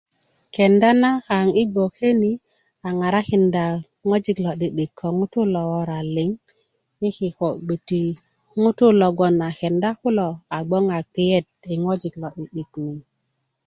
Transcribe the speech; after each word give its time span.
kenda 0.55 0.89
na 1.01 1.09
kaŋ 1.27 1.47
i 1.61 1.63
gboke 1.73 2.09
ni 2.21 2.31
a 2.87 2.89
ŋarakinda 2.99 3.63
ŋojik 4.07 4.37
lo'di'dik 4.45 4.91
ko 4.99 5.07
ŋutuu 5.17 5.47
lo 5.53 5.61
wora 5.71 5.99
liŋ 6.15 6.29
i 7.07 7.09
kökö 7.17 7.49
gbeti 7.65 8.03
ŋutuu 8.61 8.93
logon 9.01 9.35
a 9.47 9.49
kenda 9.59 9.89
kulo 9.99 10.29
a 10.57 10.59
gboŋ 10.67 10.85
a 10.97 10.99
kpiyet 11.11 11.47
i 11.73 11.75
ŋojik 11.83 12.13
lo'di'dik 12.21 12.71
liŋ 12.85 12.99